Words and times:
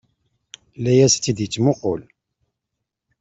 Layes 0.83 1.13
ad 1.17 1.21
tt-id-ittemuqul. 1.21 2.01